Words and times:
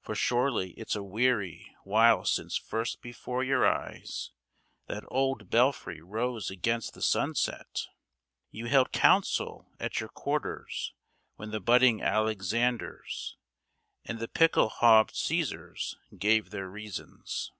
For 0.00 0.14
surely 0.14 0.74
it's 0.74 0.94
a 0.94 1.02
weary 1.02 1.74
while 1.82 2.24
since 2.24 2.56
first 2.56 3.02
before 3.02 3.42
your 3.42 3.66
eyes 3.66 4.30
That 4.86 5.02
old 5.08 5.50
Belfry 5.50 6.00
rose 6.00 6.52
against 6.52 6.94
the 6.94 7.02
sunset. 7.02 7.82
You 8.52 8.66
held 8.66 8.92
council 8.92 9.72
at 9.80 9.98
your 9.98 10.08
quarters 10.10 10.94
when 11.34 11.50
the 11.50 11.58
budding 11.58 12.00
Alexanders 12.00 13.36
And 14.04 14.20
the 14.20 14.28
Pickel 14.28 14.68
haubed 14.70 15.14
Cæsars 15.14 15.94
gave 16.16 16.50
their 16.50 16.70
reasons. 16.70 17.50